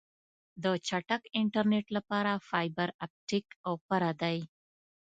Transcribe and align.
د 0.63 0.65
چټک 0.87 1.21
انټرنیټ 1.39 1.85
لپاره 1.97 2.31
فایبر 2.49 2.89
آپټیک 3.05 3.45
غوره 3.85 4.11
دی. 4.21 4.37